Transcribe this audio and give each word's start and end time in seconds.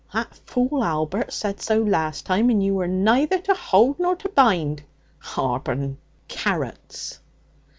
That 0.13 0.33
fool 0.47 0.83
Albert 0.83 1.31
said 1.31 1.61
so 1.61 1.77
last 1.83 2.25
time, 2.25 2.49
and 2.49 2.63
you 2.63 2.73
were 2.73 2.87
neither 2.87 3.37
to 3.41 3.53
hold 3.53 3.99
nor 3.99 4.15
to 4.15 4.29
bind. 4.29 4.81
Abron! 5.35 5.97
Carrots!' 6.27 7.19